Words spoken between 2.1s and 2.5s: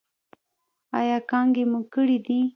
دي؟